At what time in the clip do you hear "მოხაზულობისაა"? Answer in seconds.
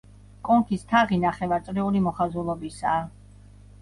2.09-3.05